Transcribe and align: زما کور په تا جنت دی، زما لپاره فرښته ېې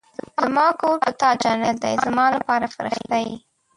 زما 0.41 0.65
کور 0.79 0.95
په 1.03 1.11
تا 1.19 1.29
جنت 1.41 1.75
دی، 1.83 1.93
زما 2.05 2.25
لپاره 2.35 2.65
فرښته 2.75 3.17
ېې 3.27 3.35